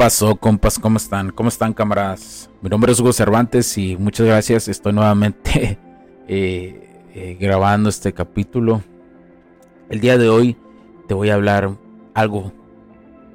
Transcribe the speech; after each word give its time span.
Pasó, 0.00 0.34
compas? 0.34 0.78
¿Cómo 0.78 0.96
están? 0.96 1.30
¿Cómo 1.30 1.50
están, 1.50 1.74
camaradas? 1.74 2.48
Mi 2.62 2.70
nombre 2.70 2.90
es 2.90 2.98
Hugo 3.00 3.12
Cervantes 3.12 3.76
y 3.76 3.98
muchas 3.98 4.26
gracias. 4.26 4.66
Estoy 4.66 4.94
nuevamente 4.94 5.78
eh, 6.26 7.02
eh, 7.14 7.36
grabando 7.38 7.90
este 7.90 8.14
capítulo. 8.14 8.82
El 9.90 10.00
día 10.00 10.16
de 10.16 10.30
hoy 10.30 10.56
te 11.06 11.12
voy 11.12 11.28
a 11.28 11.34
hablar 11.34 11.72
algo 12.14 12.50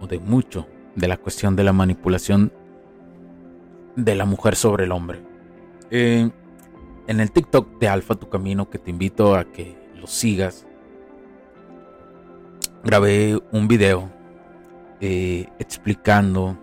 o 0.02 0.08
de 0.08 0.18
mucho 0.18 0.66
de 0.96 1.08
la 1.08 1.18
cuestión 1.18 1.56
de 1.56 1.64
la 1.66 1.72
manipulación 1.72 2.52
de 3.96 4.16
la 4.16 4.26
mujer 4.26 4.56
sobre 4.56 4.86
el 4.86 4.92
hombre. 4.92 5.22
Eh, 5.92 6.32
en 7.06 7.20
el 7.20 7.30
TikTok 7.30 7.78
de 7.78 7.90
Alfa 7.90 8.16
Tu 8.16 8.28
Camino, 8.28 8.72
que 8.72 8.80
te 8.80 8.90
invito 8.90 9.36
a 9.36 9.44
que 9.44 9.78
lo 9.96 10.08
sigas, 10.08 10.66
grabé 12.84 13.40
un 13.52 13.68
video 13.68 14.10
explicando 15.60 16.58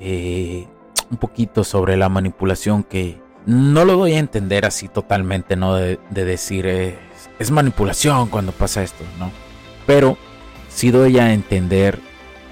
eh, 0.00 0.66
un 1.10 1.16
poquito 1.18 1.64
sobre 1.64 1.96
la 1.96 2.08
manipulación 2.08 2.82
que 2.82 3.20
no 3.46 3.84
lo 3.84 3.96
doy 3.96 4.14
a 4.14 4.18
entender 4.18 4.66
así 4.66 4.88
totalmente, 4.88 5.56
¿no? 5.56 5.74
De, 5.74 5.98
decir 6.10 6.66
es, 6.66 7.50
manipulación 7.50 8.28
cuando 8.28 8.52
pasa 8.52 8.82
esto, 8.82 9.04
¿no? 9.18 9.30
Pero 9.86 10.18
sí 10.68 10.90
doy 10.90 11.18
a 11.18 11.32
entender 11.32 12.00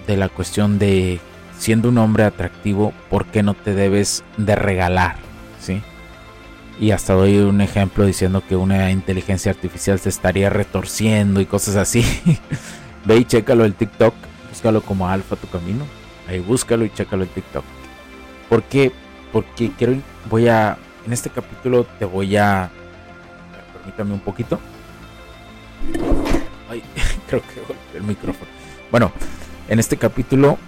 de 0.06 0.16
la 0.16 0.28
cuestión 0.28 0.78
de 0.78 1.20
siendo 1.58 1.88
un 1.88 1.98
hombre 1.98 2.24
atractivo, 2.24 2.92
¿por 3.10 3.26
qué 3.26 3.42
no 3.42 3.54
te 3.54 3.74
debes 3.74 4.22
de 4.36 4.54
regalar? 4.54 5.16
¿Sí? 5.60 5.82
Y 6.78 6.90
hasta 6.90 7.14
doy 7.14 7.38
un 7.38 7.60
ejemplo 7.60 8.04
diciendo 8.04 8.42
que 8.46 8.56
una 8.56 8.90
inteligencia 8.90 9.50
artificial 9.50 9.98
se 9.98 10.08
estaría 10.08 10.50
retorciendo 10.50 11.40
y 11.40 11.46
cosas 11.46 11.76
así. 11.76 12.04
Ve 13.04 13.16
y 13.16 13.24
chécalo 13.24 13.64
el 13.64 13.74
TikTok 13.74 14.14
búscalo 14.54 14.82
como 14.82 15.08
Alfa 15.08 15.34
Tu 15.34 15.48
Camino. 15.48 15.84
Ahí 16.28 16.40
búscalo 16.40 16.84
y 16.84 16.90
chécalo 16.90 17.24
en 17.24 17.28
TikTok. 17.30 17.64
¿Por 18.48 18.62
qué? 18.64 18.92
Porque 19.32 19.70
quiero, 19.76 19.94
voy 20.30 20.48
a, 20.48 20.78
en 21.06 21.12
este 21.12 21.30
capítulo 21.30 21.84
te 21.98 22.04
voy 22.04 22.36
a, 22.36 22.70
permítame 23.72 24.14
un 24.14 24.20
poquito. 24.20 24.58
Ay, 26.70 26.82
creo 27.28 27.42
que 27.42 27.96
el 27.96 28.04
micrófono. 28.04 28.50
Bueno, 28.90 29.12
en 29.68 29.78
este 29.78 29.96
capítulo 29.96 30.58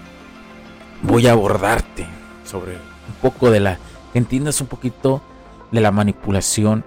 voy 1.03 1.27
a 1.27 1.33
abordarte 1.33 2.07
sobre 2.45 2.73
un 2.73 3.15
poco 3.21 3.51
de 3.51 3.61
la, 3.61 3.79
que 4.13 4.19
entiendas 4.19 4.61
un 4.61 4.67
poquito 4.67 5.23
de 5.71 5.81
la 5.81 5.91
manipulación 5.91 6.85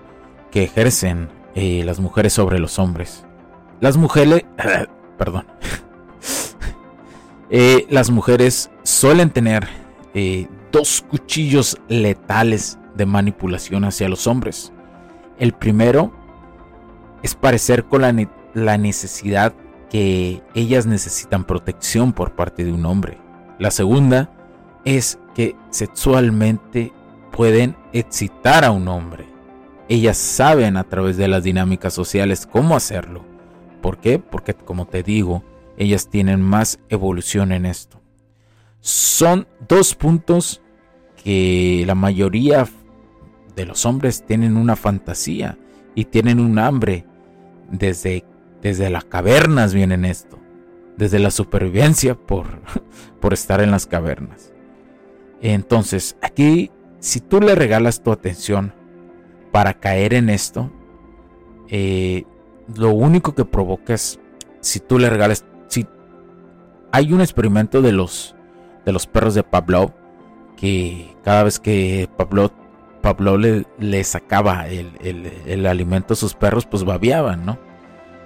que 0.51 0.63
ejercen 0.63 1.29
eh, 1.55 1.83
las 1.85 1.99
mujeres 1.99 2.33
sobre 2.33 2.59
los 2.59 2.79
hombres. 2.79 3.25
Las 3.79 3.97
mujeres, 3.97 4.45
perdón, 5.17 5.45
eh, 7.49 7.87
las 7.89 8.09
mujeres 8.11 8.69
suelen 8.83 9.31
tener 9.31 9.67
eh, 10.13 10.47
dos 10.71 11.03
cuchillos 11.09 11.77
letales 11.87 12.77
de 12.95 13.05
manipulación 13.05 13.85
hacia 13.85 14.09
los 14.09 14.27
hombres. 14.27 14.71
El 15.39 15.53
primero 15.53 16.11
es 17.23 17.35
parecer 17.35 17.85
con 17.85 18.01
la, 18.01 18.29
la 18.53 18.77
necesidad 18.77 19.53
que 19.89 20.43
ellas 20.53 20.85
necesitan 20.85 21.43
protección 21.43 22.13
por 22.13 22.35
parte 22.35 22.63
de 22.63 22.71
un 22.71 22.85
hombre. 22.85 23.17
La 23.57 23.71
segunda 23.71 24.31
es 24.85 25.19
que 25.33 25.55
sexualmente 25.71 26.93
pueden 27.31 27.75
excitar 27.93 28.63
a 28.63 28.71
un 28.71 28.87
hombre. 28.87 29.25
Ellas 29.87 30.17
saben 30.17 30.77
a 30.77 30.83
través 30.83 31.17
de 31.17 31.27
las 31.27 31.43
dinámicas 31.43 31.93
sociales 31.93 32.45
cómo 32.45 32.75
hacerlo. 32.75 33.25
¿Por 33.81 33.97
qué? 33.97 34.19
Porque 34.19 34.53
como 34.53 34.85
te 34.85 35.01
digo, 35.01 35.43
ellas 35.79 36.09
tienen 36.09 36.41
más 36.41 36.77
evolución 36.89 37.53
en 37.53 37.65
esto. 37.65 38.01
Son 38.81 39.47
dos 39.67 39.95
puntos 39.95 40.61
que 41.23 41.83
la 41.87 41.95
mayoría 41.95 42.67
de 43.55 43.65
los 43.65 43.85
hombres 43.85 44.25
tienen 44.25 44.57
una 44.57 44.75
fantasía 44.75 45.57
y 45.95 46.05
tienen 46.05 46.39
un 46.39 46.59
hambre. 46.59 47.05
Desde, 47.71 48.25
desde 48.61 48.89
las 48.89 49.05
cavernas 49.05 49.73
vienen 49.73 50.03
esto. 50.03 50.37
Desde 50.97 51.17
la 51.17 51.31
supervivencia 51.31 52.13
por, 52.15 52.61
por 53.21 53.33
estar 53.33 53.61
en 53.61 53.71
las 53.71 53.87
cavernas. 53.87 54.51
Entonces, 55.41 56.17
aquí, 56.21 56.71
si 56.99 57.21
tú 57.21 57.39
le 57.39 57.55
regalas 57.55 58.03
tu 58.03 58.11
atención 58.11 58.73
para 59.53 59.75
caer 59.75 60.13
en 60.13 60.29
esto, 60.29 60.71
eh, 61.69 62.25
lo 62.75 62.91
único 62.91 63.33
que 63.33 63.45
provoca 63.45 63.93
es, 63.93 64.19
si 64.59 64.81
tú 64.81 64.99
le 64.99 65.09
regalas 65.09 65.45
hay 66.91 67.13
un 67.13 67.21
experimento 67.21 67.81
de 67.81 67.91
los, 67.91 68.35
de 68.85 68.91
los 68.91 69.07
perros 69.07 69.35
de 69.35 69.43
Pablo 69.43 69.93
que 70.57 71.15
cada 71.23 71.43
vez 71.43 71.59
que 71.59 72.09
Pablo, 72.17 72.51
Pablo 73.01 73.37
le, 73.37 73.65
le 73.77 74.03
sacaba 74.03 74.67
el, 74.67 75.65
alimento 75.65 76.13
a 76.13 76.17
sus 76.17 76.33
perros, 76.33 76.65
pues 76.65 76.83
babiaban, 76.83 77.45
¿no? 77.45 77.57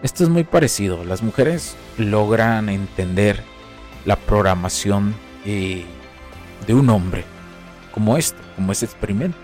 Esto 0.01 0.23
es 0.23 0.29
muy 0.29 0.43
parecido. 0.43 1.03
Las 1.05 1.21
mujeres 1.21 1.75
logran 1.97 2.69
entender 2.69 3.41
la 4.05 4.15
programación 4.15 5.15
eh, 5.45 5.85
de 6.67 6.73
un 6.73 6.89
hombre, 6.89 7.23
como 7.93 8.17
esto, 8.17 8.39
como 8.55 8.71
ese 8.71 8.85
experimento. 8.85 9.37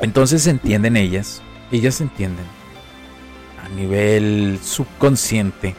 Entonces 0.00 0.46
entienden 0.46 0.96
ellas, 0.96 1.42
ellas 1.70 2.00
entienden 2.00 2.44
a 3.64 3.68
nivel 3.68 4.58
subconsciente 4.62 5.74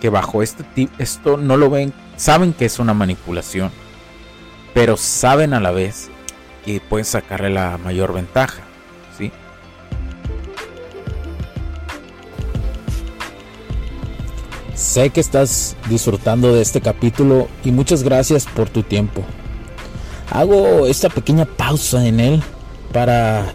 que 0.00 0.08
bajo 0.08 0.42
este 0.42 0.64
tip, 0.64 0.90
esto 0.98 1.36
no 1.36 1.56
lo 1.56 1.70
ven, 1.70 1.92
saben 2.16 2.52
que 2.52 2.64
es 2.64 2.78
una 2.78 2.94
manipulación, 2.94 3.70
pero 4.72 4.96
saben 4.96 5.54
a 5.54 5.60
la 5.60 5.70
vez 5.70 6.10
que 6.64 6.80
pueden 6.80 7.04
sacarle 7.04 7.50
la 7.50 7.78
mayor 7.78 8.12
ventaja, 8.12 8.62
¿sí? 9.16 9.30
Sé 14.74 15.10
que 15.10 15.20
estás 15.20 15.76
disfrutando 15.88 16.52
de 16.52 16.62
este 16.62 16.80
capítulo 16.80 17.48
y 17.64 17.70
muchas 17.70 18.02
gracias 18.02 18.46
por 18.46 18.68
tu 18.68 18.82
tiempo. 18.82 19.24
Hago 20.30 20.86
esta 20.86 21.08
pequeña 21.08 21.44
pausa 21.44 22.06
en 22.06 22.18
él 22.18 22.42
para 22.92 23.54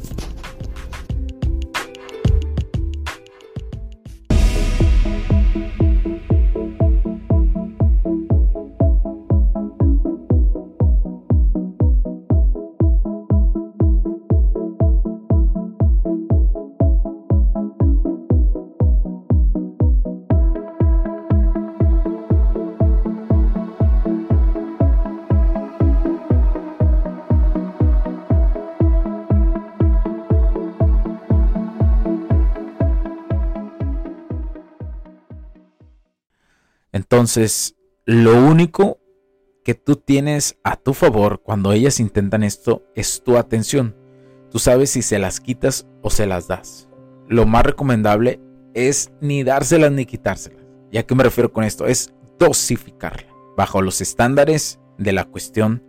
Entonces, 37.21 37.75
lo 38.03 38.47
único 38.47 38.97
que 39.63 39.75
tú 39.75 39.95
tienes 39.95 40.57
a 40.63 40.75
tu 40.75 40.95
favor 40.95 41.43
cuando 41.43 41.71
ellas 41.71 41.99
intentan 41.99 42.41
esto 42.41 42.83
es 42.95 43.21
tu 43.23 43.37
atención. 43.37 43.95
Tú 44.49 44.57
sabes 44.57 44.89
si 44.89 45.03
se 45.03 45.19
las 45.19 45.39
quitas 45.39 45.87
o 46.01 46.09
se 46.09 46.25
las 46.25 46.47
das. 46.47 46.89
Lo 47.27 47.45
más 47.45 47.63
recomendable 47.63 48.41
es 48.73 49.11
ni 49.21 49.43
dárselas 49.43 49.91
ni 49.91 50.07
quitárselas. 50.07 50.65
¿Y 50.91 50.97
a 50.97 51.05
qué 51.05 51.13
me 51.13 51.23
refiero 51.23 51.53
con 51.53 51.63
esto? 51.63 51.85
Es 51.85 52.11
dosificarla 52.39 53.31
bajo 53.55 53.83
los 53.83 54.01
estándares 54.01 54.79
de 54.97 55.11
la 55.11 55.25
cuestión 55.25 55.83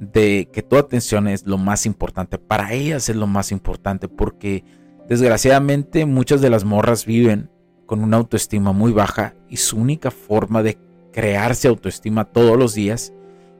de 0.00 0.48
que 0.52 0.62
tu 0.62 0.76
atención 0.76 1.28
es 1.28 1.46
lo 1.46 1.56
más 1.56 1.86
importante. 1.86 2.36
Para 2.36 2.72
ellas 2.72 3.08
es 3.08 3.14
lo 3.14 3.28
más 3.28 3.52
importante 3.52 4.08
porque 4.08 4.64
desgraciadamente 5.08 6.04
muchas 6.04 6.40
de 6.40 6.50
las 6.50 6.64
morras 6.64 7.06
viven 7.06 7.53
con 7.86 8.02
una 8.02 8.16
autoestima 8.16 8.72
muy 8.72 8.92
baja 8.92 9.34
y 9.48 9.58
su 9.58 9.76
única 9.76 10.10
forma 10.10 10.62
de 10.62 10.78
crearse 11.12 11.68
autoestima 11.68 12.24
todos 12.24 12.58
los 12.58 12.74
días 12.74 13.12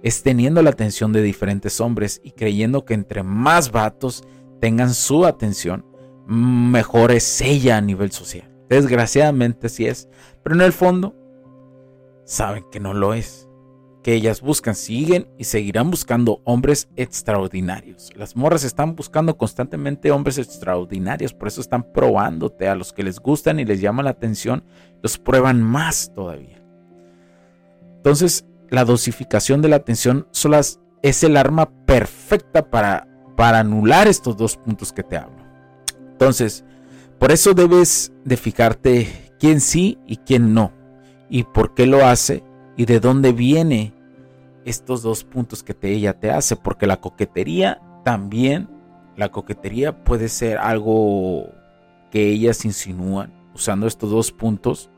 es 0.02 0.22
teniendo 0.22 0.62
la 0.62 0.70
atención 0.70 1.12
de 1.12 1.22
diferentes 1.22 1.80
hombres 1.80 2.20
y 2.22 2.32
creyendo 2.32 2.84
que 2.84 2.94
entre 2.94 3.22
más 3.22 3.70
vatos 3.70 4.24
tengan 4.60 4.92
su 4.92 5.24
atención, 5.24 5.86
mejor 6.26 7.10
es 7.12 7.40
ella 7.40 7.78
a 7.78 7.80
nivel 7.80 8.12
social. 8.12 8.50
Desgraciadamente 8.68 9.68
así 9.68 9.86
es, 9.86 10.08
pero 10.42 10.56
en 10.56 10.62
el 10.62 10.72
fondo 10.72 11.14
saben 12.24 12.64
que 12.70 12.80
no 12.80 12.92
lo 12.92 13.14
es 13.14 13.48
que 14.04 14.12
ellas 14.12 14.42
buscan, 14.42 14.74
siguen 14.74 15.26
y 15.38 15.44
seguirán 15.44 15.90
buscando 15.90 16.42
hombres 16.44 16.88
extraordinarios. 16.94 18.10
Las 18.14 18.36
morras 18.36 18.62
están 18.62 18.94
buscando 18.94 19.38
constantemente 19.38 20.10
hombres 20.10 20.36
extraordinarios, 20.36 21.32
por 21.32 21.48
eso 21.48 21.62
están 21.62 21.90
probándote 21.90 22.68
a 22.68 22.74
los 22.74 22.92
que 22.92 23.02
les 23.02 23.18
gustan 23.18 23.58
y 23.58 23.64
les 23.64 23.80
llama 23.80 24.02
la 24.02 24.10
atención, 24.10 24.62
los 25.02 25.16
prueban 25.16 25.62
más 25.62 26.12
todavía. 26.14 26.62
Entonces, 27.96 28.44
la 28.68 28.84
dosificación 28.84 29.62
de 29.62 29.70
la 29.70 29.76
atención 29.76 30.28
solo 30.32 30.58
es 30.58 31.24
el 31.24 31.38
arma 31.38 31.70
perfecta 31.86 32.70
para, 32.70 33.08
para 33.38 33.60
anular 33.60 34.06
estos 34.06 34.36
dos 34.36 34.58
puntos 34.58 34.92
que 34.92 35.02
te 35.02 35.16
hablo. 35.16 35.42
Entonces, 36.12 36.62
por 37.18 37.32
eso 37.32 37.54
debes 37.54 38.12
de 38.22 38.36
fijarte 38.36 39.32
quién 39.40 39.62
sí 39.62 39.98
y 40.06 40.18
quién 40.18 40.52
no, 40.52 40.72
y 41.30 41.44
por 41.44 41.72
qué 41.72 41.86
lo 41.86 42.04
hace 42.04 42.44
y 42.76 42.86
de 42.86 43.00
dónde 43.00 43.32
viene 43.32 43.92
estos 44.64 45.02
dos 45.02 45.24
puntos 45.24 45.62
que 45.62 45.74
te, 45.74 45.90
ella 45.92 46.18
te 46.18 46.30
hace, 46.30 46.56
porque 46.56 46.86
la 46.86 46.96
coquetería 47.00 47.80
también, 48.04 48.68
la 49.16 49.30
coquetería 49.30 50.04
puede 50.04 50.28
ser 50.28 50.58
algo 50.58 51.50
que 52.10 52.28
ellas 52.28 52.64
insinúan 52.64 53.32
usando 53.54 53.86
estos 53.86 54.10
dos 54.10 54.32
puntos 54.32 54.90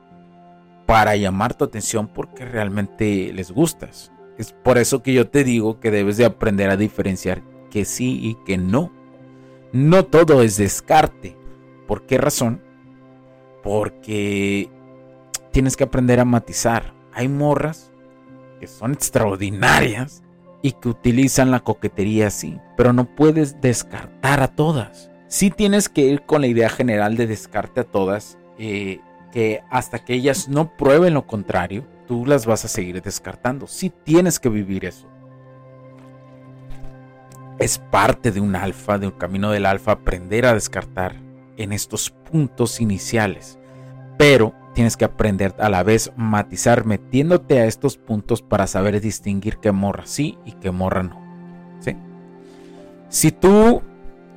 para 0.86 1.16
llamar 1.16 1.54
tu 1.54 1.64
atención 1.64 2.08
porque 2.08 2.44
realmente 2.44 3.32
les 3.32 3.50
gustas. 3.50 4.12
Es 4.38 4.52
por 4.52 4.78
eso 4.78 5.02
que 5.02 5.12
yo 5.12 5.28
te 5.28 5.44
digo 5.44 5.80
que 5.80 5.90
debes 5.90 6.16
de 6.16 6.24
aprender 6.24 6.70
a 6.70 6.76
diferenciar 6.76 7.42
que 7.70 7.84
sí 7.84 8.20
y 8.22 8.36
que 8.44 8.56
no. 8.56 8.92
No 9.72 10.04
todo 10.04 10.42
es 10.42 10.56
descarte. 10.56 11.36
¿Por 11.86 12.06
qué 12.06 12.18
razón? 12.18 12.62
Porque 13.62 14.70
tienes 15.50 15.76
que 15.76 15.84
aprender 15.84 16.20
a 16.20 16.24
matizar. 16.24 16.95
Hay 17.16 17.28
morras 17.28 17.90
que 18.60 18.66
son 18.66 18.92
extraordinarias 18.92 20.22
y 20.60 20.72
que 20.72 20.90
utilizan 20.90 21.50
la 21.50 21.60
coquetería 21.60 22.26
así, 22.26 22.60
pero 22.76 22.92
no 22.92 23.06
puedes 23.06 23.58
descartar 23.62 24.42
a 24.42 24.48
todas. 24.48 25.10
Sí 25.26 25.50
tienes 25.50 25.88
que 25.88 26.02
ir 26.02 26.26
con 26.26 26.42
la 26.42 26.46
idea 26.46 26.68
general 26.68 27.16
de 27.16 27.26
descarte 27.26 27.80
a 27.80 27.84
todas, 27.84 28.36
eh, 28.58 29.00
que 29.32 29.62
hasta 29.70 30.04
que 30.04 30.12
ellas 30.12 30.50
no 30.50 30.76
prueben 30.76 31.14
lo 31.14 31.26
contrario, 31.26 31.86
tú 32.06 32.26
las 32.26 32.44
vas 32.44 32.66
a 32.66 32.68
seguir 32.68 33.00
descartando. 33.00 33.66
Sí 33.66 33.90
tienes 34.04 34.38
que 34.38 34.50
vivir 34.50 34.84
eso. 34.84 35.08
Es 37.58 37.78
parte 37.78 38.30
de 38.30 38.40
un 38.40 38.56
alfa, 38.56 38.98
de 38.98 39.06
un 39.06 39.14
camino 39.14 39.50
del 39.52 39.64
alfa, 39.64 39.92
aprender 39.92 40.44
a 40.44 40.52
descartar 40.52 41.16
en 41.56 41.72
estos 41.72 42.10
puntos 42.10 42.78
iniciales. 42.78 43.58
Pero 44.18 44.52
tienes 44.76 44.98
que 44.98 45.06
aprender 45.06 45.54
a 45.58 45.70
la 45.70 45.82
vez 45.82 46.12
matizar 46.16 46.84
metiéndote 46.84 47.60
a 47.60 47.64
estos 47.64 47.96
puntos 47.96 48.42
para 48.42 48.66
saber 48.66 49.00
distinguir 49.00 49.56
qué 49.56 49.72
morra 49.72 50.02
sí 50.04 50.36
y 50.44 50.52
qué 50.52 50.70
morra 50.70 51.02
no. 51.02 51.18
¿sí? 51.80 51.96
Si 53.08 53.32
tú, 53.32 53.82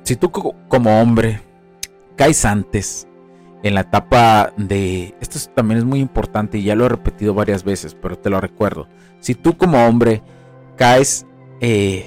si 0.02 0.16
tú 0.16 0.32
como 0.32 0.98
hombre 0.98 1.42
caes 2.16 2.46
antes 2.46 3.06
en 3.62 3.74
la 3.74 3.82
etapa 3.82 4.54
de, 4.56 5.14
esto 5.20 5.38
también 5.54 5.76
es 5.76 5.84
muy 5.84 6.00
importante 6.00 6.56
y 6.56 6.62
ya 6.62 6.74
lo 6.74 6.86
he 6.86 6.88
repetido 6.88 7.34
varias 7.34 7.62
veces, 7.62 7.94
pero 7.94 8.16
te 8.18 8.30
lo 8.30 8.40
recuerdo. 8.40 8.88
Si 9.18 9.34
tú 9.34 9.58
como 9.58 9.86
hombre 9.86 10.22
caes, 10.76 11.26
eh, 11.60 12.06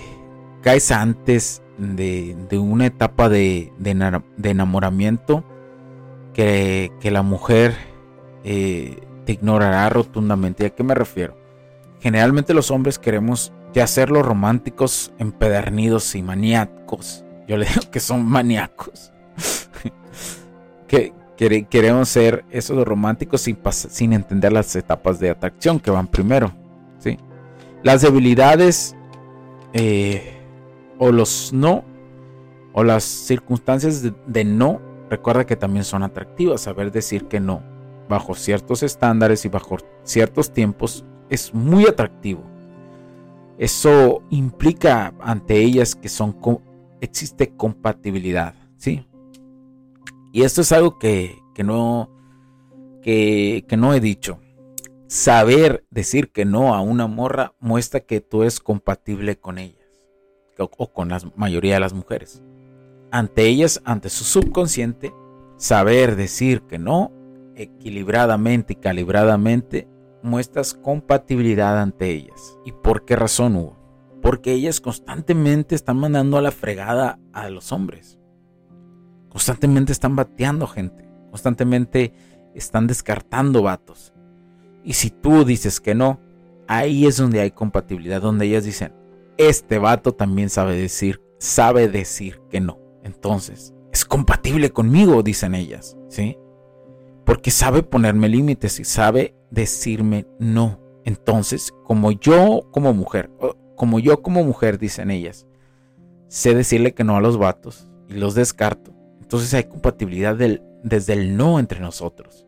caes 0.62 0.90
antes 0.90 1.62
de, 1.78 2.36
una 2.58 2.88
etapa 2.88 3.30
de, 3.30 3.72
enamoramiento 4.44 5.44
que, 6.34 6.92
que 7.00 7.12
la 7.12 7.22
mujer 7.22 7.93
eh, 8.44 8.98
te 9.26 9.34
ignorará 9.34 9.90
rotundamente. 9.90 10.66
¿A 10.66 10.70
qué 10.70 10.84
me 10.84 10.94
refiero? 10.94 11.38
Generalmente 12.00 12.54
los 12.54 12.72
hombres 12.72 13.00
queremos 13.00 13.54
ya 13.74 13.88
ser 13.88 14.12
los 14.12 14.26
románticos 14.26 15.14
empedernidos 15.18 16.16
y 16.16 16.22
maníacos. 16.22 17.26
Yo 17.48 17.58
le 17.58 17.66
digo 17.70 17.82
que 17.92 18.00
son 18.00 18.26
maníacos. 18.26 19.12
que, 20.88 21.14
queremos 21.70 22.10
ser 22.10 22.46
esos 22.52 22.86
románticos 22.86 23.42
sin, 23.42 23.58
sin 23.72 24.14
entender 24.14 24.54
las 24.54 24.76
etapas 24.76 25.20
de 25.20 25.30
atracción 25.30 25.80
que 25.80 25.92
van 25.92 26.08
primero. 26.08 26.54
¿sí? 27.00 27.18
Las 27.82 28.02
debilidades 28.02 28.96
eh, 29.74 30.38
o 31.00 31.12
los 31.12 31.52
no 31.52 31.84
o 32.74 32.84
las 32.84 33.04
circunstancias 33.04 34.02
de, 34.02 34.14
de 34.26 34.44
no, 34.44 34.82
recuerda 35.10 35.46
que 35.46 35.56
también 35.56 35.84
son 35.84 36.04
atractivas. 36.04 36.62
Saber 36.62 36.92
decir 36.92 37.26
que 37.28 37.40
no 37.40 37.73
bajo 38.14 38.36
ciertos 38.36 38.84
estándares 38.84 39.44
y 39.46 39.50
bajo 39.50 39.78
ciertos 40.04 40.54
tiempos 40.54 41.04
es 41.30 41.54
muy 41.54 41.86
atractivo. 41.86 42.44
Eso 43.58 44.24
implica 44.30 45.14
ante 45.20 45.58
ellas 45.58 45.96
que 45.96 46.10
son 46.10 46.36
existe 47.02 47.56
compatibilidad, 47.56 48.56
¿sí? 48.78 49.06
Y 50.32 50.44
esto 50.44 50.62
es 50.62 50.72
algo 50.72 50.98
que, 51.00 51.36
no 51.64 52.10
que, 53.02 53.66
que 53.68 53.78
no 53.78 53.94
he 53.94 54.00
dicho. 54.00 54.40
Saber 55.08 55.86
decir 55.92 56.32
que 56.32 56.46
no 56.46 56.74
a 56.74 56.82
una 56.82 57.08
morra 57.08 57.54
muestra 57.60 58.00
que 58.00 58.22
tú 58.22 58.42
eres 58.42 58.60
compatible 58.60 59.38
con 59.38 59.58
ellas 59.58 59.86
o 60.58 60.94
con 60.94 61.10
la 61.10 61.20
mayoría 61.36 61.76
de 61.76 61.80
las 61.80 61.94
mujeres. 61.94 62.42
Ante 63.12 63.48
ellas, 63.48 63.82
ante 63.86 64.10
su 64.10 64.24
subconsciente, 64.24 65.14
saber 65.58 66.16
decir 66.16 66.62
que 66.64 66.80
no 66.80 67.12
equilibradamente 67.56 68.74
y 68.74 68.76
calibradamente, 68.78 69.88
muestras 70.22 70.74
compatibilidad 70.74 71.82
ante 71.82 72.10
ellas. 72.10 72.58
¿Y 72.66 72.72
por 72.72 73.06
qué 73.06 73.16
razón, 73.16 73.56
Hugo? 73.56 73.78
Porque 74.22 74.54
ellas 74.54 74.80
constantemente 74.80 75.76
están 75.76 75.98
mandando 75.98 76.38
a 76.38 76.42
la 76.42 76.52
fregada 76.52 77.20
a 77.34 77.50
los 77.50 77.72
hombres. 77.72 78.20
Constantemente 79.30 79.92
están 79.92 80.16
bateando 80.16 80.68
gente. 80.68 81.10
Constantemente 81.30 82.14
están 82.56 82.88
descartando 82.88 83.64
vatos. 83.64 84.14
Y 84.84 84.94
si 84.94 85.10
tú 85.10 85.44
dices 85.44 85.80
que 85.80 85.96
no, 85.96 86.20
ahí 86.68 87.06
es 87.06 87.18
donde 87.18 87.42
hay 87.42 87.52
compatibilidad, 87.52 88.22
donde 88.22 88.46
ellas 88.46 88.64
dicen, 88.64 88.94
este 89.38 89.80
vato 89.80 90.14
también 90.14 90.50
sabe 90.50 90.76
decir, 90.76 91.22
sabe 91.40 91.88
decir 91.90 92.42
que 92.50 92.62
no. 92.62 92.80
Entonces, 93.04 93.74
es 93.92 94.06
compatible 94.06 94.72
conmigo, 94.72 95.24
dicen 95.24 95.56
ellas, 95.56 95.98
¿sí? 96.08 96.38
Porque 97.26 97.52
sabe 97.52 97.84
ponerme 97.84 98.30
límites 98.30 98.80
y 98.80 98.86
sabe 98.86 99.36
decirme 99.50 100.26
no. 100.40 100.80
Entonces, 101.06 101.74
como 101.84 102.12
yo 102.12 102.70
como 102.72 102.94
mujer, 102.94 103.30
como 103.76 104.00
yo 104.00 104.22
como 104.22 104.44
mujer, 104.44 104.78
dicen 104.78 105.12
ellas, 105.12 105.48
sé 106.28 106.56
decirle 106.56 106.94
que 106.94 107.04
no 107.04 107.16
a 107.16 107.22
los 107.22 107.38
vatos 107.38 107.88
y 108.10 108.14
los 108.14 108.36
descarto. 108.36 108.94
Entonces 109.22 109.54
hay 109.54 109.66
compatibilidad 109.66 110.36
desde 110.36 111.14
el 111.14 111.36
no 111.38 111.60
entre 111.60 111.80
nosotros. 111.80 112.46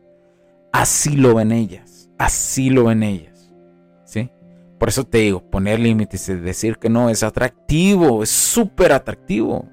Así 0.72 1.16
lo 1.16 1.34
ven 1.34 1.52
ellas, 1.52 2.10
así 2.18 2.70
lo 2.70 2.84
ven 2.84 3.02
ellas. 3.02 3.52
¿Sí? 4.04 4.30
Por 4.78 4.88
eso 4.88 5.04
te 5.04 5.18
digo, 5.18 5.40
poner 5.50 5.80
límites 5.80 6.28
y 6.28 6.34
decir 6.34 6.78
que 6.78 6.90
no 6.90 7.08
es 7.08 7.22
atractivo, 7.22 8.22
es 8.22 8.30
súper 8.30 8.92
atractivo. 8.92 9.66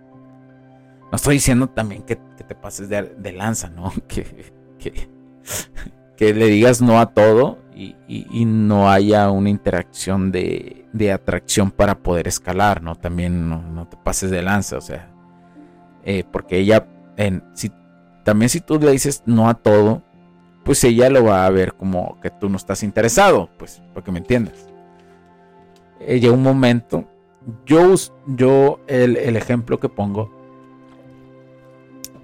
No 1.11 1.15
estoy 1.15 1.35
diciendo 1.35 1.67
también 1.67 2.03
que, 2.03 2.15
te 2.15 2.55
pases 2.55 2.89
de, 2.89 3.31
lanza, 3.31 3.69
¿no? 3.69 3.91
Que, 4.07 4.51
que, 6.17 6.33
le 6.33 6.47
digas 6.47 6.81
no 6.81 6.99
a 6.99 7.07
todo 7.07 7.59
y, 7.75 8.45
no 8.45 8.89
haya 8.89 9.29
una 9.31 9.49
interacción 9.49 10.31
de, 10.31 10.85
atracción 11.13 11.71
para 11.71 11.99
poder 11.99 12.27
escalar, 12.27 12.81
¿no? 12.81 12.95
También 12.95 13.49
no, 13.49 13.87
te 13.87 13.97
pases 13.97 14.31
de 14.31 14.41
lanza, 14.41 14.77
o 14.77 14.81
sea. 14.81 15.09
Eh, 16.05 16.23
porque 16.31 16.57
ella, 16.57 16.87
en, 17.17 17.43
si, 17.53 17.71
también 18.23 18.49
si 18.49 18.59
tú 18.59 18.79
le 18.79 18.91
dices 18.91 19.23
no 19.25 19.49
a 19.49 19.53
todo, 19.53 20.03
pues 20.63 20.83
ella 20.83 21.09
lo 21.09 21.23
va 21.23 21.45
a 21.45 21.49
ver 21.49 21.73
como 21.73 22.19
que 22.21 22.29
tú 22.29 22.49
no 22.49 22.57
estás 22.57 22.83
interesado, 22.83 23.49
pues, 23.57 23.81
porque 23.93 24.11
me 24.11 24.19
entiendas. 24.19 24.67
Eh, 25.99 26.19
llega 26.19 26.33
un 26.33 26.43
momento, 26.43 27.05
yo, 27.65 27.95
yo 28.27 28.79
el, 28.87 29.17
el 29.17 29.35
ejemplo 29.35 29.79
que 29.79 29.89
pongo 29.89 30.31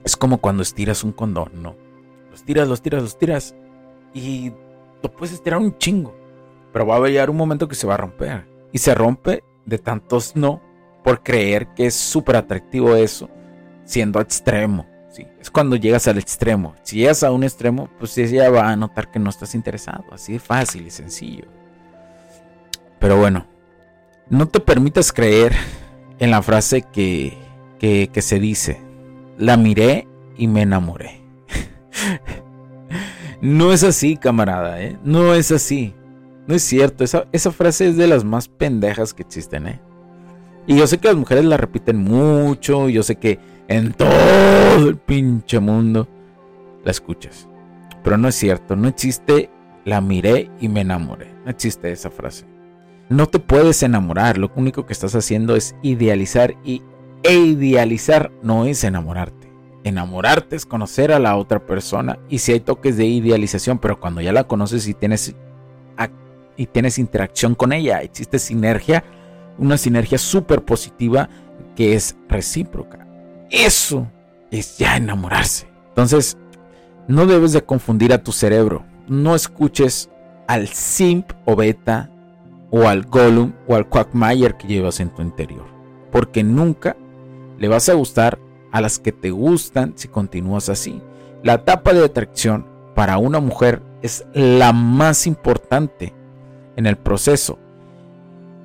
es 0.03 0.15
como 0.15 0.39
cuando 0.39 0.63
estiras 0.63 1.03
un 1.03 1.11
condón, 1.11 1.51
¿no? 1.61 1.75
Los 2.39 2.45
tiras, 2.45 2.67
los 2.69 2.81
tiras, 2.81 3.01
los 3.01 3.17
tiras 3.17 3.55
y 4.13 4.53
lo 5.03 5.11
puedes 5.11 5.33
estirar 5.33 5.59
un 5.59 5.77
chingo, 5.77 6.15
pero 6.71 6.85
va 6.85 6.95
a 6.95 7.09
llegar 7.09 7.29
un 7.29 7.35
momento 7.35 7.67
que 7.67 7.75
se 7.75 7.85
va 7.85 7.95
a 7.95 7.97
romper 7.97 8.47
y 8.71 8.77
se 8.77 8.95
rompe 8.95 9.43
de 9.65 9.77
tantos 9.77 10.37
no 10.37 10.61
por 11.03 11.21
creer 11.21 11.67
que 11.75 11.87
es 11.87 11.95
súper 11.95 12.37
atractivo 12.37 12.95
eso, 12.95 13.29
siendo 13.83 14.21
extremo. 14.21 14.87
¿sí? 15.11 15.27
Es 15.39 15.51
cuando 15.51 15.75
llegas 15.75 16.07
al 16.07 16.17
extremo. 16.17 16.75
Si 16.83 16.97
llegas 16.97 17.23
a 17.23 17.31
un 17.31 17.43
extremo, 17.43 17.89
pues 17.99 18.17
ella 18.17 18.49
va 18.49 18.69
a 18.69 18.75
notar 18.77 19.11
que 19.11 19.19
no 19.19 19.29
estás 19.29 19.53
interesado. 19.53 20.05
Así 20.11 20.33
de 20.33 20.39
fácil 20.39 20.87
y 20.87 20.91
sencillo. 20.91 21.45
Pero 22.99 23.17
bueno, 23.17 23.47
no 24.29 24.47
te 24.47 24.61
permitas 24.61 25.11
creer 25.11 25.53
en 26.19 26.31
la 26.31 26.41
frase 26.41 26.83
que, 26.83 27.37
que, 27.79 28.21
se 28.21 28.39
dice, 28.39 28.81
la 29.37 29.57
miré 29.57 30.07
y 30.37 30.47
me 30.47 30.61
enamoré. 30.61 31.18
No 33.41 33.73
es 33.73 33.83
así, 33.83 34.17
camarada, 34.17 34.81
¿eh? 34.81 34.97
No 35.03 35.33
es 35.33 35.51
así. 35.51 35.93
No 36.47 36.55
es 36.55 36.63
cierto, 36.63 37.03
esa, 37.03 37.51
frase 37.51 37.89
es 37.89 37.97
de 37.97 38.07
las 38.07 38.23
más 38.23 38.47
pendejas 38.47 39.13
que 39.13 39.21
existen, 39.21 39.67
¿eh? 39.67 39.79
Y 40.65 40.77
yo 40.77 40.87
sé 40.87 40.97
que 40.97 41.07
las 41.07 41.17
mujeres 41.17 41.45
la 41.45 41.57
repiten 41.57 41.97
mucho, 41.97 42.89
yo 42.89 43.03
sé 43.03 43.17
que 43.17 43.39
en 43.67 43.93
todo 43.93 44.87
el 44.87 44.97
pinche 44.97 45.59
mundo 45.59 46.07
la 46.83 46.91
escuchas. 46.91 47.47
Pero 48.03 48.17
no 48.17 48.27
es 48.27 48.35
cierto, 48.35 48.75
no 48.75 48.87
existe 48.87 49.49
la 49.85 50.01
miré 50.01 50.49
y 50.59 50.69
me 50.69 50.81
enamoré. 50.81 51.27
No 51.45 51.51
existe 51.51 51.91
esa 51.91 52.09
frase. 52.09 52.45
No 53.09 53.27
te 53.27 53.39
puedes 53.39 53.81
enamorar, 53.83 54.37
lo 54.37 54.51
único 54.55 54.85
que 54.85 54.93
estás 54.93 55.15
haciendo 55.15 55.55
es 55.55 55.75
idealizar 55.81 56.55
y 56.63 56.81
e 57.23 57.35
idealizar 57.35 58.31
no 58.43 58.65
es 58.65 58.83
enamorarte. 58.83 59.38
Enamorarte 59.83 60.55
es 60.55 60.65
conocer 60.65 61.11
a 61.11 61.19
la 61.19 61.37
otra 61.37 61.65
persona 61.65 62.19
y 62.29 62.39
si 62.39 62.51
hay 62.51 62.59
toques 62.59 62.97
de 62.97 63.05
idealización, 63.05 63.79
pero 63.79 63.99
cuando 63.99 64.21
ya 64.21 64.33
la 64.33 64.45
conoces 64.45 64.87
y 64.87 64.93
tienes 64.93 65.35
y 66.57 66.65
tienes 66.65 66.99
interacción 66.99 67.55
con 67.55 67.71
ella, 67.71 68.01
existe 68.01 68.37
sinergia, 68.37 69.05
una 69.57 69.77
sinergia 69.77 70.17
súper 70.17 70.65
positiva 70.65 71.29
que 71.73 71.93
es 71.93 72.17
recíproca. 72.27 73.07
Eso 73.49 74.05
es 74.51 74.77
ya 74.77 74.97
enamorarse. 74.97 75.69
Entonces, 75.87 76.37
no 77.07 77.25
debes 77.25 77.53
de 77.53 77.63
confundir 77.63 78.11
a 78.11 78.23
tu 78.23 78.33
cerebro. 78.33 78.83
No 79.07 79.35
escuches 79.35 80.09
al 80.47 80.67
simp 80.67 81.31
o 81.45 81.55
beta 81.55 82.09
o 82.71 82.89
al 82.89 83.03
Gollum 83.03 83.53
o 83.65 83.75
al 83.75 83.87
Quackmayer 83.87 84.57
que 84.57 84.67
llevas 84.67 84.99
en 84.99 85.11
tu 85.11 85.21
interior. 85.21 85.65
Porque 86.11 86.43
nunca 86.43 86.97
le 87.57 87.69
vas 87.69 87.87
a 87.87 87.93
gustar 87.93 88.37
a 88.71 88.81
las 88.81 88.99
que 88.99 89.11
te 89.11 89.31
gustan 89.31 89.93
si 89.95 90.07
continúas 90.07 90.69
así. 90.69 91.01
La 91.43 91.55
etapa 91.55 91.93
de 91.93 92.03
atracción 92.03 92.65
para 92.95 93.17
una 93.17 93.39
mujer 93.39 93.81
es 94.01 94.25
la 94.33 94.73
más 94.73 95.27
importante 95.27 96.13
en 96.75 96.85
el 96.85 96.97
proceso 96.97 97.59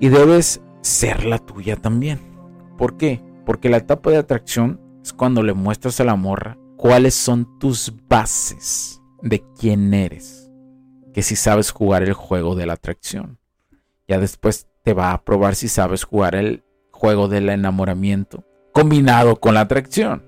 y 0.01 0.09
debes 0.09 0.61
ser 0.81 1.25
la 1.25 1.39
tuya 1.39 1.77
también. 1.77 2.21
¿Por 2.77 2.97
qué? 2.97 3.23
Porque 3.47 3.69
la 3.69 3.79
etapa 3.79 4.11
de 4.11 4.19
atracción 4.19 4.81
es 5.03 5.13
cuando 5.13 5.43
le 5.43 5.55
muestras 5.55 6.01
a 6.01 6.05
la 6.05 6.17
morra 6.17 6.59
cuáles 6.77 7.15
son 7.15 7.59
tus 7.59 7.93
bases 8.09 9.01
de 9.23 9.45
quién 9.59 9.95
eres. 9.95 10.51
Que 11.13 11.23
si 11.23 11.37
sabes 11.37 11.71
jugar 11.71 12.03
el 12.03 12.13
juego 12.13 12.57
de 12.57 12.67
la 12.67 12.73
atracción. 12.73 13.39
Ya 14.09 14.19
después 14.19 14.67
te 14.83 14.93
va 14.93 15.13
a 15.13 15.25
probar 15.25 15.55
si 15.55 15.69
sabes 15.69 16.05
jugar 16.05 16.35
el 16.35 16.65
juego 16.91 17.29
del 17.29 17.49
enamoramiento 17.49 18.45
combinado 18.75 19.37
con 19.37 19.55
la 19.55 19.61
atracción. 19.61 20.23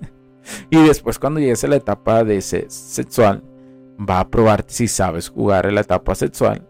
y 0.70 0.82
después 0.82 1.20
cuando 1.20 1.38
llegues 1.38 1.62
a 1.62 1.68
la 1.68 1.76
etapa 1.76 2.24
de 2.24 2.40
sexual, 2.40 3.44
va 3.98 4.18
a 4.18 4.28
probar 4.28 4.64
si 4.66 4.88
sabes 4.88 5.28
jugar 5.28 5.66
en 5.66 5.76
la 5.76 5.82
etapa 5.82 6.16
sexual 6.16 6.66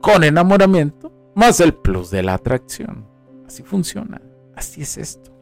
con 0.00 0.24
enamoramiento 0.24 1.12
más 1.34 1.60
el 1.60 1.72
plus 1.72 2.10
de 2.10 2.22
la 2.22 2.34
atracción. 2.34 3.06
Así 3.46 3.62
funciona. 3.62 4.20
Así 4.54 4.82
es 4.82 4.98
esto. 4.98 5.32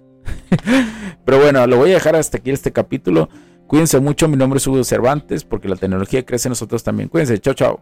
Pero 1.24 1.40
bueno, 1.40 1.66
lo 1.66 1.78
voy 1.78 1.90
a 1.90 1.94
dejar 1.94 2.14
hasta 2.14 2.38
aquí 2.38 2.50
este 2.50 2.72
capítulo. 2.72 3.28
Cuídense 3.66 3.98
mucho, 3.98 4.28
mi 4.28 4.36
nombre 4.36 4.58
es 4.58 4.66
Hugo 4.66 4.84
Cervantes, 4.84 5.44
porque 5.44 5.68
la 5.68 5.76
tecnología 5.76 6.24
crece 6.24 6.48
en 6.48 6.50
nosotros 6.50 6.84
también. 6.84 7.08
Cuídense, 7.08 7.38
chao, 7.38 7.54
chao. 7.54 7.80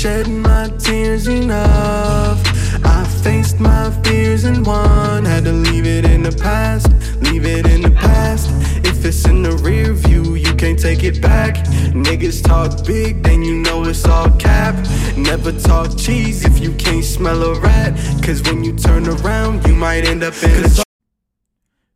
Shed 0.00 0.28
my 0.28 0.66
tears 0.78 1.28
enough. 1.28 2.40
I 2.82 3.04
faced 3.22 3.60
my 3.60 3.90
fears 4.02 4.44
and 4.44 4.64
won. 4.64 5.26
Had 5.26 5.44
to 5.44 5.52
leave 5.52 5.84
it 5.84 6.06
in 6.06 6.22
the 6.22 6.32
past, 6.32 6.88
leave 7.20 7.44
it 7.44 7.66
in 7.66 7.82
the 7.82 7.90
past. 7.90 8.48
If 8.82 9.04
it's 9.04 9.26
in 9.26 9.42
the 9.42 9.56
rear 9.58 9.92
view, 9.92 10.36
you 10.36 10.54
can't 10.54 10.78
take 10.78 11.04
it 11.04 11.20
back. 11.20 11.56
Niggas 11.92 12.42
talk 12.42 12.86
big, 12.86 13.22
then 13.22 13.42
you 13.42 13.56
know 13.56 13.84
it's 13.84 14.06
all 14.06 14.30
cap. 14.38 14.74
Never 15.18 15.52
talk 15.52 15.98
cheese 15.98 16.46
if 16.46 16.60
you 16.60 16.72
can't 16.76 17.04
smell 17.04 17.42
a 17.42 17.60
rat. 17.60 17.92
Cause 18.24 18.40
when 18.44 18.64
you 18.64 18.74
turn 18.74 19.06
around, 19.06 19.66
you 19.66 19.74
might 19.74 20.06
end 20.06 20.22
up 20.22 20.42
in 20.42 20.64
a 20.64 20.89